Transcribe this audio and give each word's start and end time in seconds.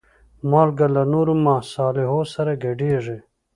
مالګه 0.49 0.87
له 0.95 1.03
نورو 1.13 1.33
مصالحو 1.47 2.19
سره 2.33 2.51
ګډېږي. 2.63 3.17